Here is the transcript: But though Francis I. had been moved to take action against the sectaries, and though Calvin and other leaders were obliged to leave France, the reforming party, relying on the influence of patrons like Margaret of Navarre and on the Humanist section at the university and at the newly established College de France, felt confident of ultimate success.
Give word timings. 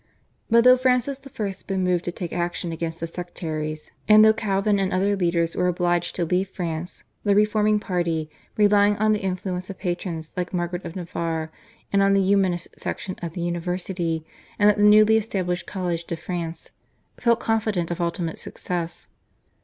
But 0.49 0.63
though 0.63 0.77
Francis 0.77 1.21
I. 1.23 1.43
had 1.45 1.63
been 1.67 1.83
moved 1.83 2.05
to 2.05 2.11
take 2.11 2.33
action 2.33 2.71
against 2.71 2.99
the 2.99 3.05
sectaries, 3.05 3.91
and 4.07 4.25
though 4.25 4.33
Calvin 4.33 4.79
and 4.79 4.91
other 4.91 5.15
leaders 5.15 5.55
were 5.55 5.67
obliged 5.67 6.15
to 6.15 6.25
leave 6.25 6.49
France, 6.49 7.03
the 7.23 7.35
reforming 7.35 7.79
party, 7.79 8.27
relying 8.57 8.97
on 8.97 9.13
the 9.13 9.21
influence 9.21 9.69
of 9.69 9.77
patrons 9.77 10.31
like 10.35 10.55
Margaret 10.55 10.85
of 10.85 10.95
Navarre 10.95 11.51
and 11.93 12.01
on 12.01 12.13
the 12.15 12.23
Humanist 12.23 12.79
section 12.79 13.15
at 13.21 13.33
the 13.33 13.41
university 13.41 14.25
and 14.57 14.71
at 14.71 14.77
the 14.77 14.81
newly 14.83 15.17
established 15.17 15.67
College 15.67 16.05
de 16.05 16.15
France, 16.15 16.71
felt 17.17 17.39
confident 17.39 17.91
of 17.91 18.01
ultimate 18.01 18.39
success. 18.39 19.07